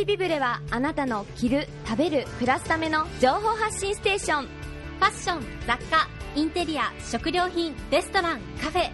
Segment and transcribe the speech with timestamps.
[0.00, 4.44] ジビブレはあなたの着る食べる暮らすための情報発信ステーション。
[4.44, 8.90] ファッション雑貨インテリア食料品レストランカフェ。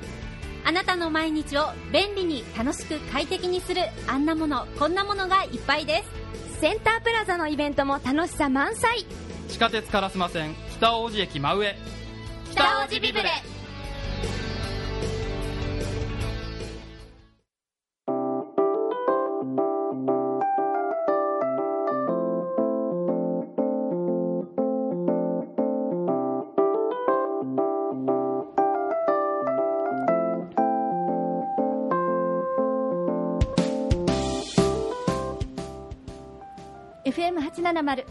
[0.64, 6.02] あなたの毎日を便利に楽しく快適にするあんなものこんなものがいっぱいで
[6.56, 6.60] す。
[6.60, 9.06] センタープラザのイベントも楽しさ満載。
[9.48, 11.76] 地下鉄烏丸線北大路駅真上。
[12.50, 13.30] 北大路ビブレ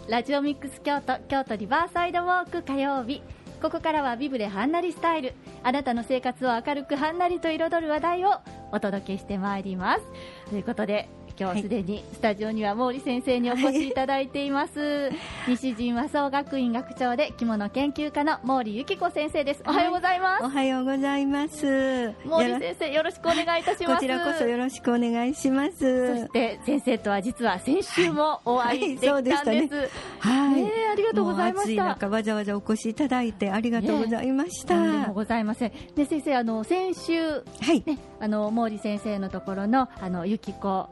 [0.08, 3.22] ラジオミックス京都京都リバーサイドウォーク火曜日。
[3.62, 5.34] ここからはビブレはんなりスタイル。
[5.62, 8.40] あなたの生活を明るくはんなりと彩る話題を
[8.72, 10.02] お届けしてまいります。
[10.50, 15.12] ということで今日すでにスタジオには毛利先生にお越しいただいています、はい、
[15.50, 19.64] 西陣和装学院学長で着物研究家の毛利由紀子先生です。
[19.68, 22.14] おはようございます、はい、おはようございます。
[22.24, 23.96] 毛利先生よろしくお願いいたします。
[23.96, 26.22] こちらこそよろしくお願いします。
[26.22, 29.70] そして先生とは実は先週もお会いできたんです、はい、ね、
[30.20, 31.86] はい、ね、ありがとうございました。
[31.86, 35.72] 中わざわざお越しいただいてありがとうございました、ね、でもございません。
[35.96, 40.90] で先生あの先週はい、ね、あの毛利先生のところのあの由紀子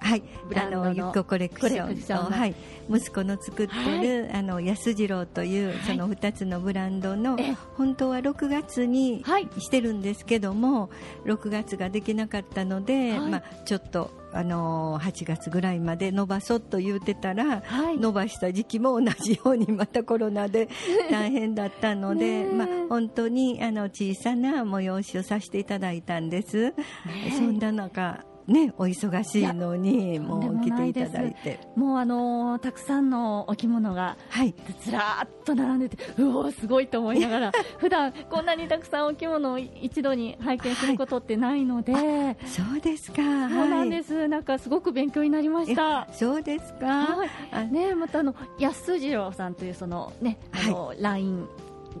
[0.00, 0.22] はい、
[0.56, 2.54] あのゆっこコレクションと、はい、
[2.90, 7.36] 息子の作ってる、はい、あの安次郎という、その2つのブランドの、
[7.76, 9.24] 本当は6月に
[9.58, 10.90] してるんですけども、
[11.24, 20.68] 6月ができなかったので、まあ、ちょっとあの8月ぐらいまで伸ばそうと言ってたら、はい、伸ばした時期も同じようにまたコロナで
[21.10, 26.74] 大変だったので、まあ、本当にあの小さな催しをさせていただいたんです。
[27.36, 31.60] そんな中ね、お忙しいのにもう来ていただいて。
[31.76, 34.16] もうあのー、たくさんのお着物が
[34.80, 46.08] ずらっと並んでて、うおすごいと思いながら 普段こんなにたくさんお着物を一度に拝見することってないので、はい、そうですか、そうなんです、はい、なんかすごく勉強になりました。
[46.12, 51.46] そうですか、はい、ねまたあの安次郎さんというそのねあの、はい、ライン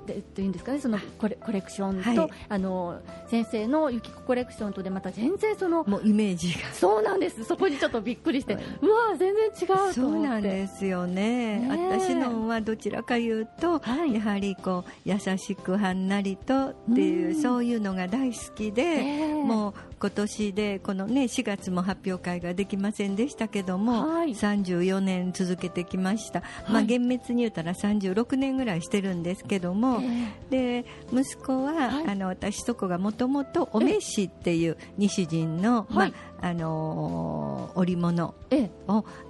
[0.06, 30.00] でというんですかねそのコレコレクションと、はい、あの先生のゆきこコレクションとでまた全然そのもうイメージがそうなんですそこにちょっとびっくりして、うわ全然違うそうなんですよね私のはどちらかいうと、はい、やはりこう優しくはんなりとっていうそういうのが大好きで、もう今年でこのね4月も発表会ができませんでしたけども、はい、34年続けてきました、まあ厳密に言ったら36年ぐらいしてるんですけども、
[30.48, 36.12] で息子は、はい、あの私とこがもともとお召しっていう西陣の、まあ
[36.42, 38.70] あのー、織物を、え。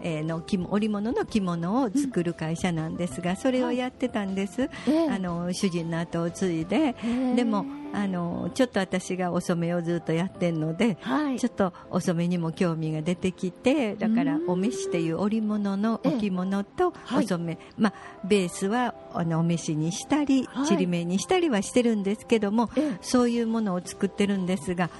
[0.02, 6.94] えー、の織物の着物を作る会社なんですが、うん、それをやってたんです、はい、あの主人の後を継いで、
[7.34, 22.70] でもあのちょっと私がお染めをずっとやってるので、はい、ちょっとお染めにも興味が出てきてだからお召しっていう織物の置物とお染め、まあ、ベースはあのお召しにしたりちりめにしたりはしてるんですけども、
[23.00, 24.90] そういうものを作ってるんですが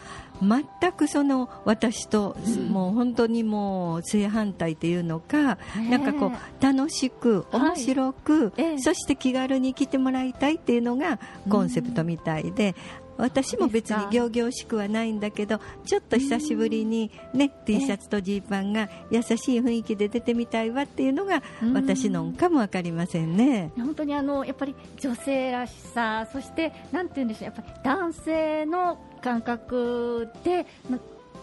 [0.43, 2.37] 全くその私と、
[2.69, 5.59] もう本当にもう正反対っていうのか、
[5.91, 11.19] なんかこう楽しく面白く、そして気軽に来てもらいたいっていうのが
[11.49, 12.75] コンセプトみたいで、
[13.21, 21.43] 私も別に仰々しくはないんだけどちょっと久しぶりに、ね、T シャツとジーパンが優しい雰囲気で出てみたいわっていうのが
[21.75, 23.73] 私のかも分かりませんね。
[23.77, 30.67] 本当にあのやっぱり女性らしさそしてなんて言うんでしょうやっぱり男性の感覚で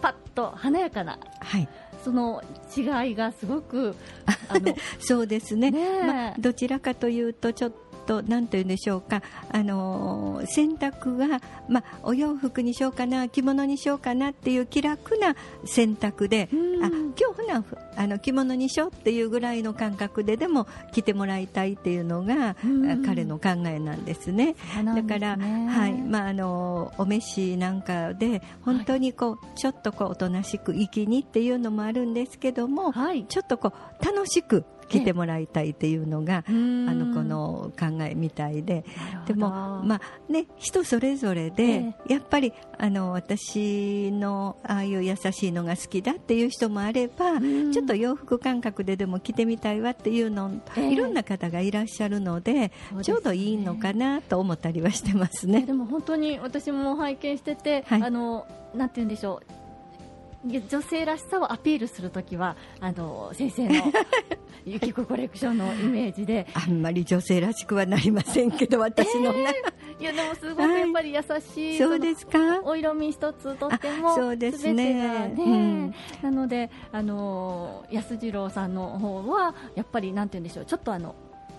[0.00, 1.68] パッと華やかな、はい、
[2.04, 2.42] その
[2.76, 3.94] 違いがすごく
[4.48, 7.72] あの そうですね、ねまあ、どちらかというとちょっ
[8.08, 15.36] とと、なんというんでしょうか、あのー、選択は、まあ、お洋服にしようかな、着物にしようかなっていう気楽な
[15.66, 16.48] 選択で、
[16.82, 17.64] あ今日な
[17.96, 22.56] あの着物にしようっていうぐらいの感覚ででも着てもらいたいっていうのが、
[23.04, 24.56] 彼の考えなんですね。
[24.94, 25.92] だから、はい。
[25.92, 38.84] まあ、あのお召しなんかで本当にこう、はい、ちょっとこうおとなしく粋にっていうのもあるんですけども、はい、ちょっとこう楽しく来てもらいたいっていうのが、あのこの考えみたいで。
[39.26, 39.48] でも、
[39.84, 47.40] まあね、人それぞれで、やっぱりあの私のああいう優しいのが好きだっていう人もあれば
[47.72, 55.62] ちょっと洋服感覚ででも着てみたいわっていうの、いろんな方がいらっしゃるのでちょうどいいのかなと思ったりはしてますね。
[55.62, 59.67] でも本当に私も拝見してて、はい、あのなんて言うんでしょう
[60.44, 63.74] 女性らしさをアピールするときはあの先生の
[64.64, 66.46] ゆきこコレクションのイメージで。
[66.54, 72.60] あんまり女性らしくはなりませんけど私の、えー、いやでもすごくやっぱり優しい、はい、そうですか？
[72.62, 81.14] お色味一つとってもそうですね、ねうん、なのであの安次郎さんの方はやっぱりなんて言うんでしょうちょっとあの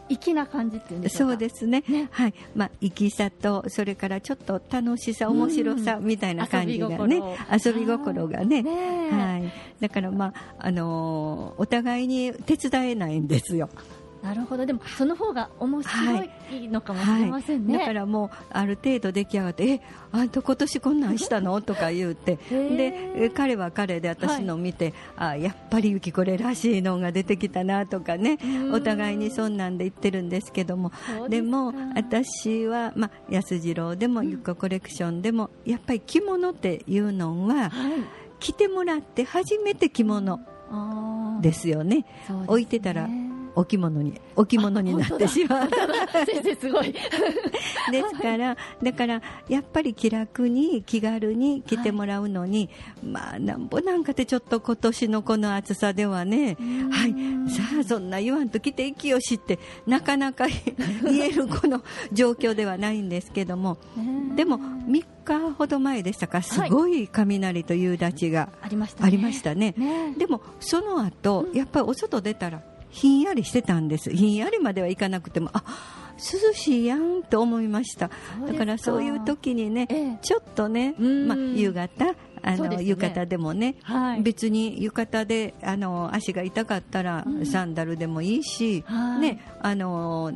[0.09, 2.33] 粋な感じっていうんでそうですね、ね、はい。
[2.55, 7.21] まあ、粋さとそれからちょっと楽しさ面白さみたいな感じがね、
[7.51, 8.19] 遊び心。
[8.27, 13.69] がね、ね、はい、だから、まああのー、お互いに手伝えないんですよ。
[14.21, 14.65] なるほど。
[14.65, 17.85] でもその方が面白いのかもしれませんね、はい。
[17.85, 19.81] はい、だからもうある程度出来上がってえ
[20.11, 21.61] あんた今年こんなんしたの？
[21.61, 22.37] とか言うて。
[22.49, 28.37] で彼は彼で私の見て、はい、あやっぱりゆきこれらしいのが出てきたなとかね。
[28.73, 30.91] お互いにそんなんで言ってるんですけども。
[31.29, 37.71] でも私は、まあ、安次郎でもゆきこコレクションでもやっぱり着物っていうのは、
[38.39, 40.39] 着てもらって初めて着物
[41.41, 42.05] ですよね、ね、
[42.47, 43.07] 置いてたら
[43.59, 45.69] 置物に置物になってしまう。
[46.25, 46.93] 先生すごい。
[47.91, 52.69] ですからだからやっぱり気楽に気軽に来てもらうのに、
[53.01, 56.57] はい、まあなんぼなんかでちょっと今年のこの暑さではね
[56.91, 57.11] はい。
[57.51, 60.47] さあそんな言わんと来ていきよしってなかなか
[61.03, 63.77] 言えるこの状況ではないんですけども。
[64.35, 66.41] でも3日ほど前でしたか？
[66.41, 68.93] すごい雷と夕立がありまし
[69.41, 69.73] たね。
[69.77, 74.09] ね、でもその後、やっぱりお外出たらひんやりしてたんです。
[74.09, 75.63] ひんやりまではいかなくてもあ
[76.19, 78.09] 涼しいやんと思いました。
[78.45, 88.83] だからそういう時にね、ええ、ちょっとね、まあ、夕方あの、ね、浴衣でもね、はい、別に浴衣であの足が痛かったら、サンダルでもいいし、
[89.21, 90.31] ね、あの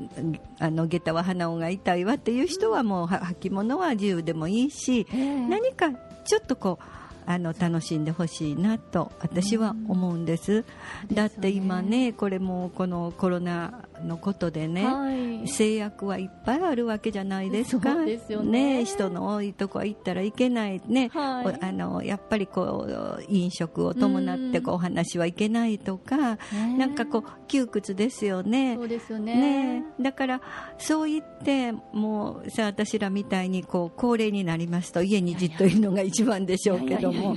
[0.60, 5.92] あの下駄は鼻緒が痛いわっていう人はもう履物は自由でもいいし、えー、何か
[6.26, 10.66] ちょっとこうあの楽しんでほしいなと私は思うんです、
[11.12, 17.96] だって今ねこれもこのコロナのことでね、はい、制約はいっぱいあるわけじゃないですか。
[18.04, 20.82] ですよね、ね、人の多いとこは行ったらいけない。
[20.86, 26.38] ね、はい、あのやっぱりこう飲食を伴ってこうお話はいけないとか、
[26.78, 28.76] なんかこう窮屈ですよね。
[28.76, 30.42] そうですよね、ね、だから
[30.78, 37.36] そう言ってもうさ私らみたいにこう高齢になりますと家にじっといるのが一番でしょうけども。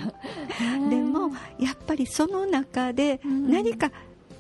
[0.91, 3.91] でもやっぱりその中で何か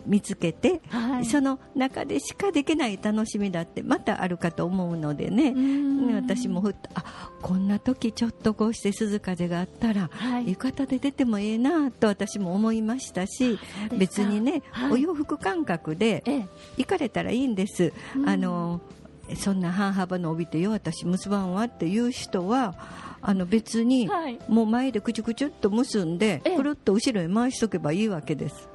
[0.06, 5.54] 見つけて、はい、その中でしかできない楽しみだってまたあるかと思うのでね。
[6.14, 13.58] 私もふっとあこんな時ちょっとこうして涼風があったら、はい、浴衣で出てもええなと私も思いましたし
[13.96, 16.24] 別にね、はい、お洋服感覚で
[16.76, 17.92] 行かれたらいいんです。
[18.24, 18.80] あの
[19.34, 22.76] そんな半幅の帯でよ私結ばんわっていう人は
[23.20, 24.08] あの別に、
[24.46, 28.68] もう前でくちゅくちゅっと結んでくるっと後ろに回しとけばいいわけです。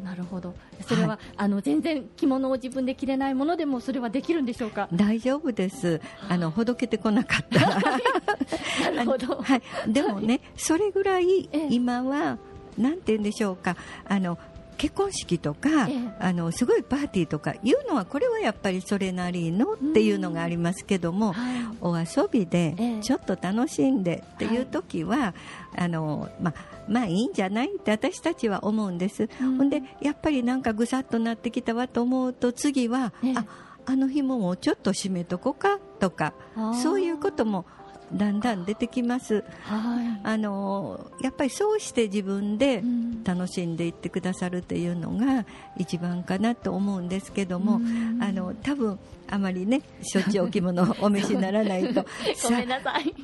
[0.00, 0.54] おなるほど。
[0.86, 4.88] それは、はい、あの全然着物を自分で着れないものでもそれはできるんでしょうか？
[4.92, 6.00] 大丈夫です。
[6.28, 6.36] あ。
[6.36, 7.60] のほどけてこなかった。
[7.60, 7.80] ら
[8.94, 9.62] なるほど、はい、
[9.92, 12.38] でもね、それぐらい今は、
[12.76, 13.76] なんて言うんでしょうか。
[14.08, 14.38] あの
[14.78, 25.34] 結婚式とか、ええ、あのすごいパーティーとかいうのはこれはやっぱりそれなりのっていうのがありますけども、はい、お遊びでちょっと楽しんでっていう時は、はい、
[25.76, 26.54] あのまあ
[26.88, 33.44] まあいいんじゃないって私たちは思うんです、うん、ほんでやっぱりなんかぐさっとなってきたわと思うと次は、えあ
[33.90, 36.34] あの紐もちょっと締めとこかとか
[36.82, 37.64] そういうことも
[38.12, 42.82] だんだん出てきます、はい、あのやっぱりそうして自分で
[43.24, 45.44] 楽しんでいってくださるというのが
[45.76, 47.80] 一番かなと思うんですけども、
[48.20, 48.98] あの多分
[49.30, 52.04] あまりねしょっちゅうお着物をお召しにならないと。
[52.44, 53.14] ごめんなさい。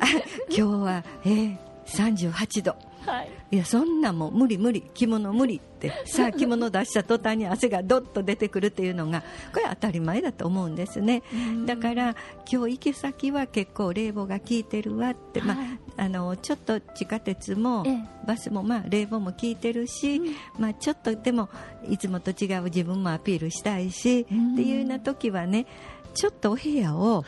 [0.49, 4.82] 今日は、えー、38度はい、いやそんなも無理無理。
[4.94, 5.92] 着物無理って。
[6.06, 11.23] さあ着物出した途端に汗がどっと出てくるっていうのがこれ当たり前だと思うんですね。
[11.66, 12.16] だから
[12.50, 15.62] 今日行き先は結構冷房が効いてるわって、はい、ま
[15.96, 17.84] あ、あのちょっと地下鉄も
[18.26, 20.20] バスもまあ冷房も効いてるし、
[20.58, 21.49] まあ、ちょっとでも
[21.88, 25.66] いつもと違う自分もアピールしたいしっていうような時はね
[26.14, 27.25] ちょっとお部屋を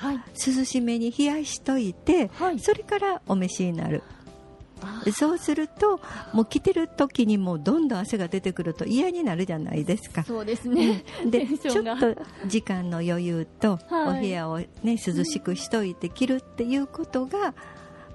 [0.46, 4.02] 涼しめに冷やしといて、はい、それからお召しになる。
[5.12, 6.00] そうすると
[6.32, 10.22] もう着てる時にもどんどん汗が出てくると嫌になるじゃないですか。
[10.24, 11.04] そうですね。
[11.24, 12.16] でちょっと
[12.46, 17.54] 時間の余裕とお部屋を、ね、涼しくしといて着るっていうことが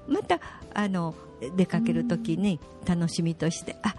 [0.08, 0.40] また
[0.74, 1.16] あの
[1.56, 3.96] 出かける時に楽しみとしてあ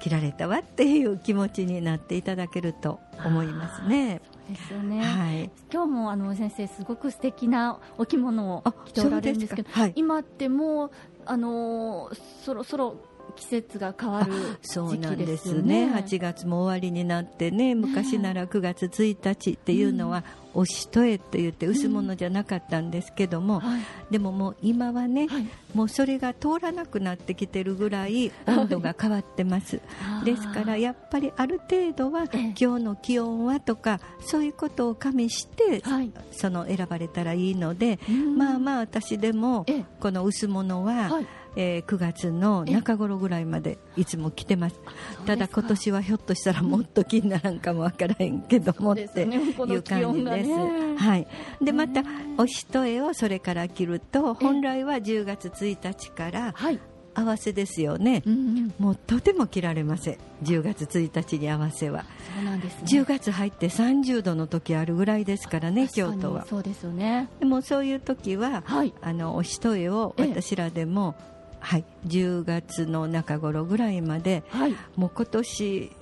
[0.00, 4.20] 着られたわっていう気持ちになっていただけると思いますね。
[4.48, 10.90] ですよね、はい、今日もあの先生すごく素敵なお着物を着ておられるんですけど、はい、今ってもう
[11.24, 12.96] あのー、そろそろ
[13.36, 15.86] 季節が変わるそうなん時期でですね。
[15.86, 20.24] ね8月も終わりになってね昔なら9月1日っていうのは、
[20.54, 23.80] おしとえって言って薄物じゃなかったんですけども、はい。
[24.10, 25.46] でももう今はね、はい。
[25.74, 28.30] もうそれが通らなくなってきてるぐらい。
[28.46, 30.24] 温度が変わってます、あー。
[30.24, 32.54] ですからやっぱりある程度はええ。
[32.58, 36.12] 今日の気温はとかそういうことを加味して、はい。
[36.32, 38.36] その選ばれたらいいので、うん。
[38.36, 39.84] まあまあ私でもええ。
[40.00, 44.80] この薄物は、はいえー9月の中頃ぐらいまでいつも来てます
[45.26, 50.48] ただ今年はひょっとしたらもっと気にならんかもわからへんけどもってそうですねこのいう感じです。
[50.48, 51.26] ねはい。
[51.60, 56.78] でまたねおしとえをそれから着ると本来は10月1日からはい。
[57.14, 58.22] 合わせですよね。
[58.24, 58.74] うんうん。
[58.78, 60.18] もうとても着られません。
[60.44, 62.04] 10月1日に合わせは。
[62.34, 62.84] そうなんですね。
[62.86, 66.46] 10月入って30度の時あるぐらいですからね京都は。
[66.46, 67.28] そうですよね。
[67.38, 68.94] でもそういう時は、はい。
[69.02, 71.14] あのおしとえをええ私らでも、
[71.62, 74.76] はい、10月の中頃ぐらいまではい。
[74.96, 75.92] もう今年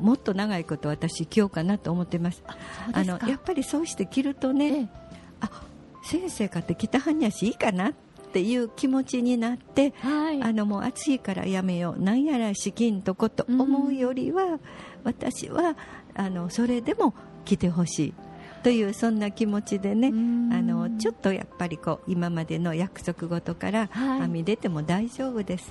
[0.00, 2.42] もっと長いこと私着ようかなと思ってます。
[2.92, 4.88] あのやっぱりそうして着るとね、ええ。
[5.40, 5.50] あ
[6.04, 7.92] 先生かって着たはんやしいいかなっ
[8.32, 10.42] ていう気持ちになって、はい。
[10.42, 14.58] あのもう暑いからやめようなんやら資金とこと思うよりは、
[15.04, 15.76] 私は
[16.14, 18.14] あのそれでも着てほしい
[18.64, 25.70] というそんな気持ちでねうんあのちょっとやっぱりこう今までの約束事からはいはみ出ても大丈夫です。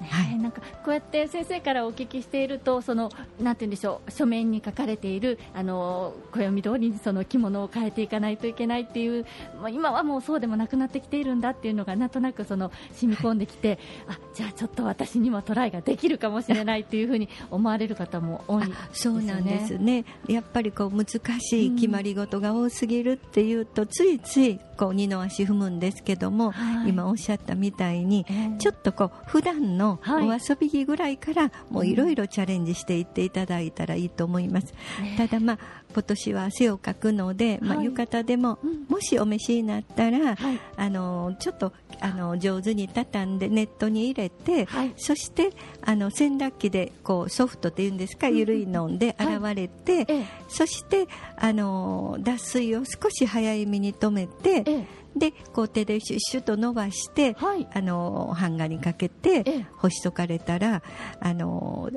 [0.00, 0.08] ね。
[0.10, 0.38] はい。
[0.38, 3.10] なんかこうやって先生からお聞きしているとその
[3.40, 9.26] なんて言うんでしょう書面に書かれているあの暦通りにその着物を変えていかないといけないっていう、
[9.60, 19.20] まあ、今はもうそうでもなくなってきているんだっていうのがなんとなくその染み込んできて、あじゃあちょっと私にもトライができるかもしれないっていうふうに思われる方も多いですよね。
[19.20, 20.04] そうなんですね。
[20.28, 21.06] やっぱりこう難
[21.40, 26.90] しい決まり事が多すぎるっていうと、ついついこう二の足踏むんですけども、はい。
[26.90, 28.58] 今おっしゃったみたいに、ええ。
[28.58, 30.28] ちょっとこう普段のはい。
[30.28, 35.58] お遊び着ぐらいからもういろいろチャレンジしていっていただいたらいいと思います、ねただまあ
[35.94, 37.86] 今年は汗をかくので、まあ、はい。
[37.86, 38.84] 浴衣でも、うん。
[38.88, 40.60] もしお召しになったら、はい。
[40.76, 44.92] あのちょっとあの上手に畳んでネットに入れて、はい。
[44.96, 45.52] そして
[45.82, 49.26] あの洗濯機でこうソフトっていうんですか、ゆるいのではい。
[49.28, 50.26] 洗われて、ええ。
[50.48, 57.66] そしてあの脱水を少し早めに止めて、ええでこう手でシュッシュと伸ばして、はい。
[57.72, 59.66] あのハンガーにかけて、ええ。
[59.76, 60.82] 干しとかれたら
[61.20, 61.90] あの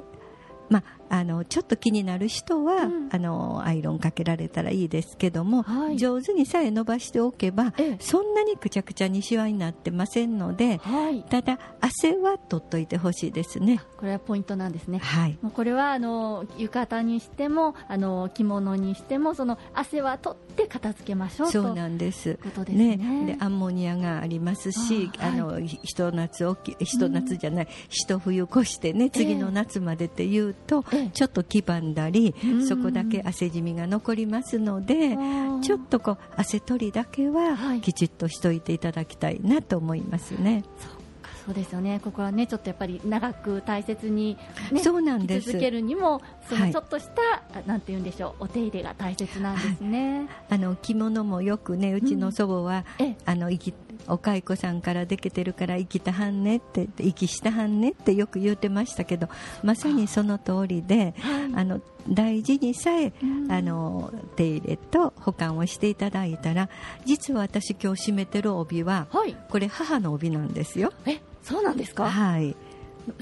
[0.69, 3.09] まあのちょっと気になる人は、うん。
[3.11, 5.97] あのアイロンかけられたらいいですけども、はい。
[5.97, 7.97] 上手にさえ伸ばしておけば、ええ。
[7.99, 11.23] そんなにくちゃくちゃにしわになってませんのではい。
[11.23, 13.81] ただ汗は取っといてほしいですね。
[13.97, 14.99] これはポイントなんですね。
[14.99, 15.37] はい。
[15.41, 22.35] もうこれはあの浴衣にしてもあの着物にしてもその汗は取って片付けましょうそうとなんです。
[22.43, 22.97] ことですね。
[23.25, 31.09] でアンモニアがありますし、あのひひと夏おきひと夏じゃない、一冬越してね次の夏までっていうと、ええ。
[31.09, 32.67] ちょっと黄ばんだり、うん。
[32.67, 35.61] そこだけ汗じみが残りますので、ー。
[35.61, 37.81] ちょっとこう汗取りだけははい。
[37.81, 40.63] きちっとしといていただきたいなと思いますね。
[41.45, 41.99] そうですよね。
[42.03, 44.37] ここはねちょっとやっぱり長く大切に、
[44.71, 45.45] ね、そうなんです。
[45.45, 46.67] 着続けるにもそはい。
[46.67, 47.21] のちょっとした、
[47.57, 50.27] あなんて言うんでしょうお手入れが大切なんですね。
[50.49, 53.17] あの着物もよくねうちの祖母は、ええ。
[53.25, 53.73] あの生き
[54.07, 59.27] お蚕さんからできてるから生きたはんねって生きしたはんねってよく言うてましたけど
[59.63, 61.51] まさにその通りで、はい。
[61.55, 63.51] あの大事にさえ、うん。
[63.51, 66.69] あの手入れと保管をしていただいたら
[67.05, 69.35] 実は私今日締めてる帯ははい。
[69.49, 70.91] これ母の帯なんですよ。
[71.05, 72.09] えそうなんですか？
[72.09, 72.55] はい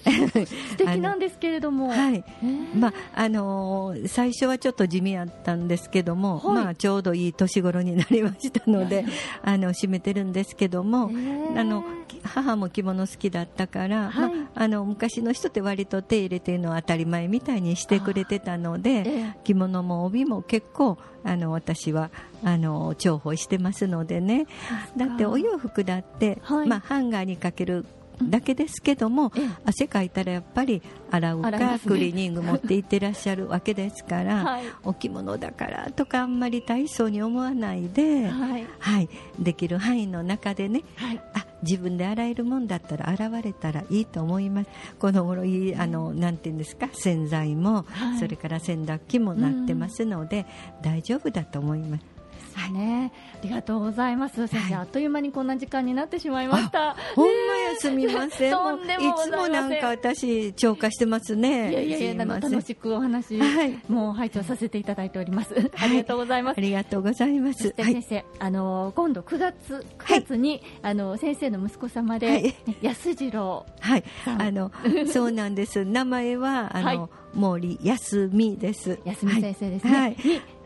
[0.03, 1.89] 素敵なんですけれども。
[1.89, 2.23] はい。
[2.43, 2.77] えー？
[2.77, 6.55] まああのー最初はちょっと地味やったんですけども、はい。
[6.55, 9.05] まあ、ちょうどいい年頃になりましたので
[9.41, 11.09] あの締めてるんですけども、
[11.55, 11.83] あの
[12.23, 14.35] 母も着物好きだったから、はい。
[14.35, 19.33] まあ、あの昔の人って割と手入れてるのは当たり前みたいにしてくれてたので、ええ。
[19.43, 22.09] 着物も帯も結構あの私は
[22.43, 24.47] あの重宝してますのでね。
[24.95, 26.67] だってお洋服だって、はい。
[26.67, 27.85] まあ、ハンガーにかける
[28.21, 29.49] だけですけども、ええ。
[29.65, 30.81] 汗かいたらやっぱり
[31.11, 31.79] 洗うか、ね。
[31.85, 34.63] クリーニング持って行ってらっしゃるわけですから、 はい。
[34.83, 38.67] お着物だからとかあんまり大層に思わないで、はい。
[38.79, 39.09] はい、
[39.39, 41.21] できる範囲の中でねはい。
[41.33, 44.69] あ自分で洗えるもんだったら洗われたらいいと思います。
[44.99, 48.19] この頃いいあのなんていうんですか洗剤も、はい。
[48.19, 50.45] それから洗濯機もなってますので、
[50.81, 52.17] 大丈夫だと思います。
[52.57, 54.47] はいね、ありがとうございます。
[54.47, 54.81] 先生、はい。
[54.81, 56.95] あっという間にこんな時間になってしまいました。
[57.15, 57.37] ほんまや
[57.79, 58.51] すみません。
[58.53, 61.71] とんでもいつもなんか私、超過してますね。
[61.71, 65.53] いやいやいや、楽しくお話、はいもう拝聴させていただいております。
[65.77, 66.61] ありがとうございますあ。
[66.61, 67.73] りがとうございます。
[67.77, 74.71] 先生、あの今度9月9月に、あの先生の息子様で、安次郎はい、あの、
[75.07, 75.85] そうなんです。
[75.85, 78.99] 名前は、あの、はい毛利康美です。
[79.05, 80.17] 安見先生ですね、はい。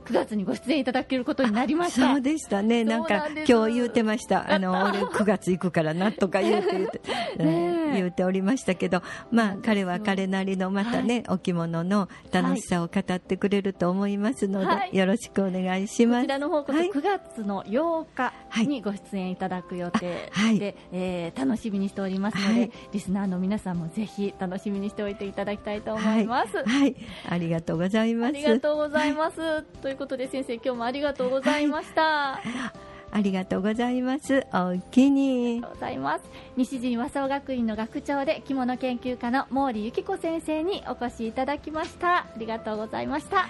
[0.02, 2.14] に9月にご出演いただけることになりました。
[2.14, 2.84] そうでしたね。
[2.84, 4.52] なんか今日言うてました。
[4.52, 7.02] あの 俺9月行くからなとか言うて言うて、
[7.44, 16.22] ね言うておりましたけど、まあ彼は彼なりのまたね、お着物の楽しさを語ってくれると思いますので、はいよろしくお願いします。
[16.22, 18.06] こちらの方こそはい9月の8
[18.54, 26.58] 日にご出演いただく予定で、あはいえー楽しみにしておりますので、はいリスナーの皆さんもぜひ楽しみにしておいていただきたいと思います。
[26.58, 26.96] はい、はい
[27.30, 28.30] ありがとうございます。
[28.30, 29.64] ありがとうございます。
[29.82, 32.42] ということで先生今日もありがとうございました。
[33.12, 34.48] ありがとうございます。
[34.54, 35.54] おおきに。
[35.54, 36.24] ありがとうございます。
[36.56, 42.20] 西陣和装学院の学長で着物研究家の毛利由紀子先生にお越しいただきました。
[42.20, 43.48] ありがとうございました。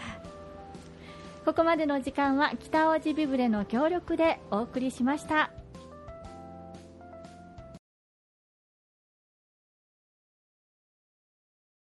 [1.45, 5.51] ここまでの時間は北大路ビブレの協力でお送りしました。